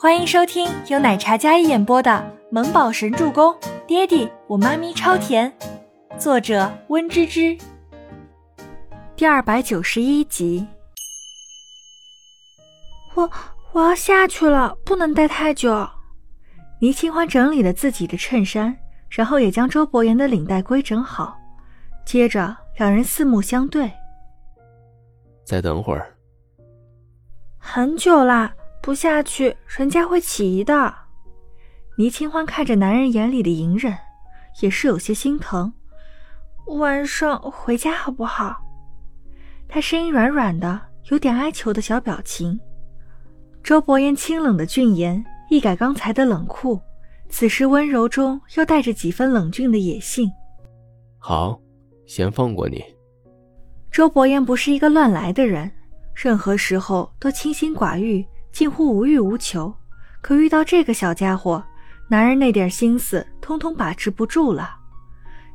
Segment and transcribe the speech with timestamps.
[0.00, 2.08] 欢迎收听由奶茶嘉一演播的
[2.52, 3.52] 《萌宝神助攻》，
[3.84, 5.52] 爹地我妈咪超甜，
[6.16, 7.58] 作者温芝芝。
[9.16, 10.64] 第二百九十一集。
[13.16, 13.28] 我
[13.72, 15.88] 我要下去了，不能待太久。
[16.78, 18.78] 倪清欢整理了自己的衬衫，
[19.10, 21.36] 然后也将周伯言的领带规整好，
[22.04, 23.90] 接着两人四目相对。
[25.44, 26.14] 再等会儿。
[27.58, 28.54] 很久啦，
[28.88, 30.94] 不下去人家会起疑的。
[31.98, 33.94] 倪清欢看着男人眼里的隐忍，
[34.62, 35.70] 也是有些心疼。
[36.68, 38.56] 晚上回家好不好？
[39.68, 42.58] 他声音软软的，有点哀求的小表情。
[43.62, 46.80] 周伯言清冷的俊颜一改刚才的冷酷，
[47.28, 50.32] 此时温柔中又带着几分冷峻的野性。
[51.18, 51.60] 好，
[52.06, 52.82] 先放过你。
[53.90, 55.70] 周伯言不是一个乱来的人。
[56.14, 58.26] 任何时候都清心寡欲，
[58.58, 59.72] 近乎无欲无求。
[60.20, 61.62] 可遇到这个小家伙，
[62.08, 64.76] 男人那点心思通通把持不住了。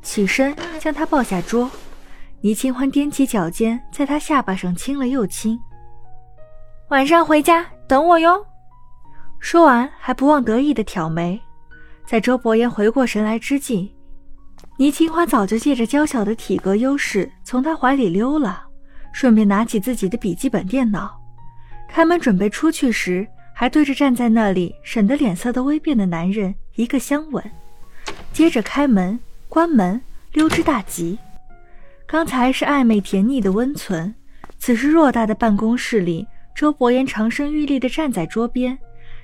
[0.00, 1.70] 起身将他抱下桌，
[2.40, 5.60] 倪清欢踮起脚尖，在他下巴上亲了又亲。
[6.88, 8.42] 晚上回家等我哟。
[9.38, 11.38] 说完还不忘得意的挑眉。
[12.06, 13.94] 在周伯言回过神来之际，
[14.78, 18.64] 倪清欢早就借着娇小的体格优势从他怀里溜了。
[19.12, 21.20] 顺便拿起自己的笔记本电脑，
[21.94, 27.52] 开门准备出去时，还对着站在那里沈得脸色都微变的男人一个香吻，
[28.32, 29.16] 接着开门、
[29.48, 31.16] 关门、溜之大吉。
[32.04, 34.12] 刚才是暧昧甜腻的温存，
[34.58, 38.76] 此时偌大的办公室里，周伯言长身玉立地站在桌边，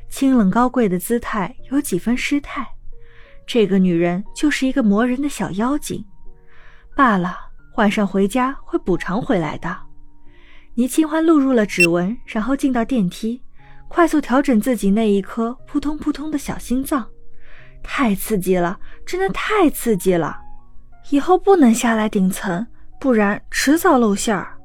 [0.08, 2.64] 清冷高贵的姿态有几分失态。
[3.48, 6.04] 这个女人就是一个磨人的小妖精，
[6.94, 7.36] 罢了。
[7.74, 9.89] 晚上回家会补偿回来的。
[10.74, 13.42] 倪清欢录入了指纹，然后进到电梯，
[13.88, 17.06] 快速调整自己那一颗扑通扑通的小心脏。
[17.82, 20.38] 太刺激了，真的太刺激了！
[21.10, 22.66] 以后不能下来顶层，
[23.00, 24.56] 不然迟早露馅儿。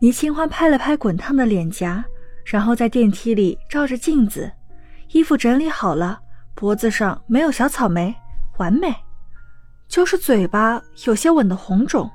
[0.00, 2.04] 倪清欢拍了拍滚烫的脸颊，
[2.44, 4.50] 然后在电梯里照着镜子，
[5.12, 6.18] 衣服整理好了，
[6.54, 8.14] 脖子上没有小草莓，
[8.58, 8.94] 完美。
[9.86, 12.10] 就是嘴巴有些吻的红肿，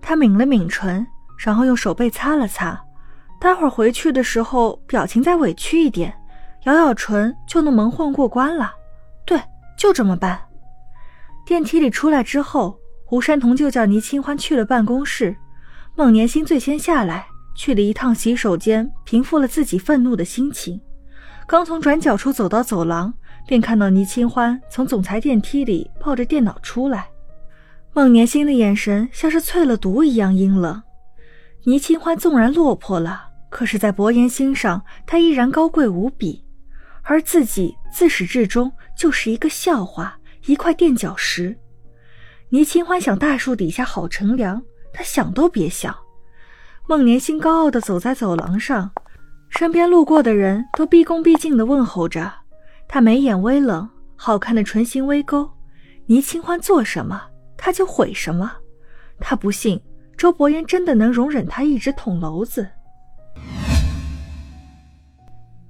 [0.00, 1.04] 他抿了抿唇，
[1.42, 2.78] 然后用手背擦了擦。
[3.40, 6.14] 待会儿回去的时候，表情再委屈一点，
[6.64, 8.72] 咬咬唇就能蒙混过关了。
[9.24, 9.40] 对，
[9.76, 10.38] 就这么办。
[11.46, 15.34] 电梯里出来之后，胡山童就叫倪清欢去了办公室，
[15.96, 17.26] 孟年心最先下来，
[17.56, 20.80] 去了一趟洗手间，平复了自己愤怒的心情。
[21.46, 23.12] 刚从转角处走到走廊。
[23.46, 27.08] 便看到倪清欢从总裁电梯里抱着电脑出来，
[27.92, 30.80] 孟年心的眼神像是淬了毒一样阴冷。
[31.64, 36.44] 倪清欢纵然落魄了，可是，在伯言心上，她依然高贵无比，
[37.02, 41.58] 而自己自始至终就是一个笑话，一块垫脚石。
[42.48, 44.62] 倪清欢想大树底下好乘凉，
[44.92, 45.94] 她想都别想。
[46.88, 48.90] 孟年心高傲地走在走廊上，
[49.50, 52.32] 身边路过的人都毕恭毕敬地问候着。
[52.88, 55.48] 他眉眼微冷，好看的唇形微勾。
[56.06, 57.22] 倪清欢做什么，
[57.56, 58.50] 他就毁什么。
[59.20, 59.80] 他不信
[60.20, 62.68] 周伯言真的能容忍他一直捅娄子。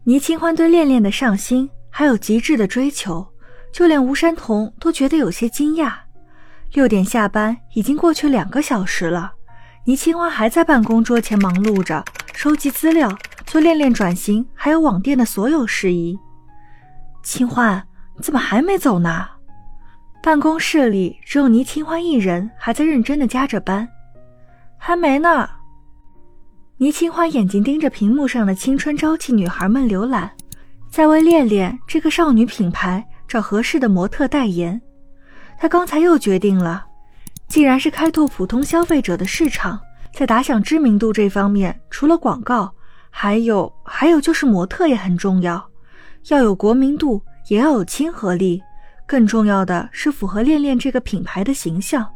[0.03, 3.25] 倪清欢对恋恋的上心，还有极致的追求，
[3.73, 5.93] 就连吴山童都觉得有些惊讶。
[6.73, 9.31] 六点下班，已经过去两个小时了，
[9.85, 13.09] 倪清欢还在办公桌前忙碌着，收集资料，
[13.47, 16.19] 做恋恋转型还有网店的所有事宜。
[17.23, 17.81] 清欢
[18.21, 19.29] 怎么还没走呢？
[20.21, 23.89] 办公室里只有倪清欢一人，还在认真的加着班。
[24.83, 25.49] 还没呢。
[26.79, 30.31] 倪清欢眼睛盯着屏幕上的青春朝气女孩们浏览，
[30.91, 34.81] 在为恋恋这个少女品牌找合适的模特代言。
[35.59, 36.87] 他刚才又决定了，
[37.47, 39.79] 既然是开拓普通消费者的市场，
[40.15, 42.73] 在打响知名度这方面，除了广告，
[43.11, 45.63] 还有还有就是模特也很重要。
[46.29, 48.63] 要有国民度，也要有亲和力，
[49.07, 52.11] 更重要的是符合恋恋这个品牌的形象。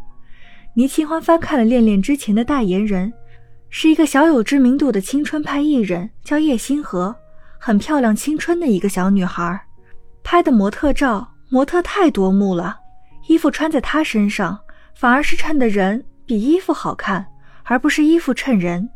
[0.77, 3.13] 倪清欢翻看了恋恋之前的代言人，
[3.71, 7.15] 是一个小有知名度的青春派艺人，叫叶星河，
[7.61, 9.61] 很漂亮、青春的一个小女孩。
[10.25, 12.77] 拍的模特照，模特太夺目了，
[13.29, 14.59] 衣服穿在她身上，
[14.97, 17.25] 反而是衬的人比衣服好看，
[17.63, 18.91] 而不是衣服衬人。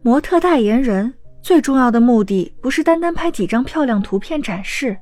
[0.00, 1.14] 模特代言人。
[1.40, 4.98] 最重要的目的不是单单拍几张漂亮图片展示，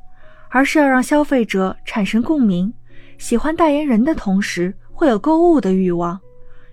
[0.51, 2.73] 而是要让消费者产生共鸣，
[3.19, 6.19] 喜欢代言人的同时会有购物的欲望。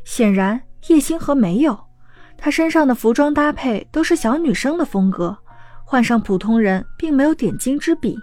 [0.05, 1.77] 显然叶星河没有，
[2.37, 5.37] 她身上的服装搭配都是小女生的风格，
[5.83, 8.17] 换上普通人并没有点睛之笔。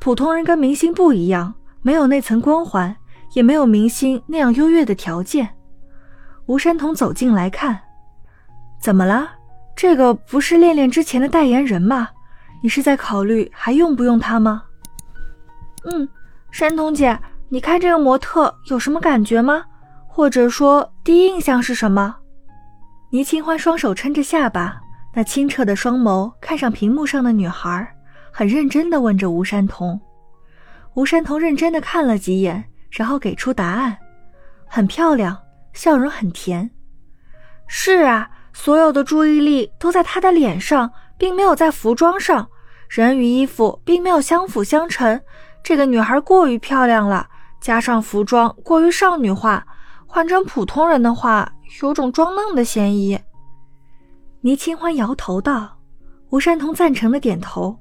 [0.00, 2.94] 普通人跟明星不一样，没有那层光环，
[3.34, 5.48] 也没有明星那样优越的条件。
[6.46, 7.80] 吴山童走近来看，
[8.80, 9.30] 怎么了？
[9.76, 12.08] 这个不是恋恋之前的代言人吗？
[12.62, 14.64] 你是在考虑还用不用他吗？
[15.84, 16.08] 嗯，
[16.52, 17.18] 山童姐，
[17.52, 19.62] 你看这个模特有什么感觉吗？
[20.06, 22.16] 或者说第一印象是什么？
[23.10, 24.80] 倪清欢双手撑着下巴，
[25.12, 27.86] 那清澈的双眸看上屏幕上的女孩，
[28.30, 30.00] 很认真地问着吴山童。
[30.94, 33.94] 吴山童认真地看了几眼，然后给出答案：
[34.66, 35.36] 很漂亮，
[35.74, 36.70] 笑容很甜。
[37.66, 42.48] 是啊，所有的注意力都在她的脸上，并没有在服装上。
[42.88, 45.20] 人与衣服并没有相辅相成，
[45.62, 47.28] 这个女孩过于漂亮了，
[47.62, 49.66] 加上服装过于少女化。
[50.06, 51.50] 换成普通人的话，
[51.80, 53.18] 有种装嫩的嫌疑。
[54.42, 55.78] 倪清欢摇头道
[56.28, 57.78] ：“吴山童赞成的点头。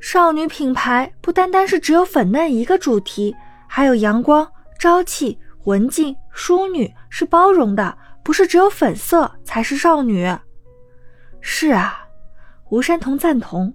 [0.00, 3.36] 少女品牌不单单是只有粉嫩一个主题，
[3.68, 10.34] 还有阳光、朝气、文静、淑女，是包容的，不是只有粉色才是少女。”
[11.42, 12.06] 是啊，
[12.70, 13.74] 吴山童赞同。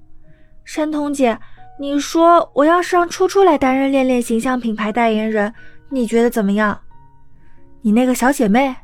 [0.66, 1.40] 山童姐，
[1.82, 5.54] 你说我要是让初初来担任恋恋形象品牌代言人，
[5.88, 6.78] 你觉得怎么样？
[7.82, 8.76] 你那个小姐妹，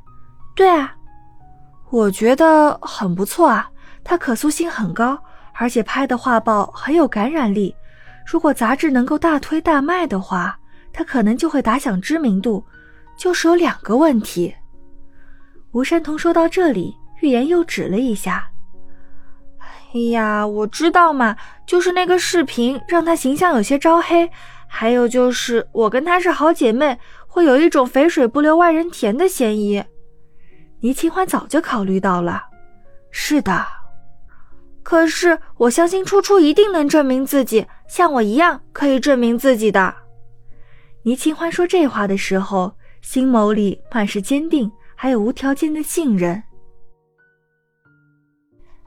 [0.56, 0.95] 对啊，
[1.89, 3.69] 我觉得很不错啊。
[4.01, 5.21] 她可塑性很高，
[5.56, 7.75] 而且拍的画报很有感染力。
[8.25, 10.57] 如果杂志能够大推大卖的话，
[10.94, 12.65] 她可能就会打响知名度。
[13.18, 14.53] 就是有两个问题。
[15.71, 18.50] 吴山童说到这里，欲言又止了一下。
[19.95, 24.30] 哎呀，我知道嘛，就是那个视频让她形象有些招黑，
[24.68, 27.00] 还有就是我跟她是好姐妹。
[27.27, 29.83] 会有一种肥水不流外人田的嫌疑，
[30.80, 32.42] 倪清欢早就考虑到了。
[33.12, 33.65] 是的，
[34.81, 39.94] 可是我相信初初一定能证明自己，像我一样可以证明自己的。
[41.03, 46.41] 倪清欢说这话的时候，心眸里满是坚定，还有无条件的信任。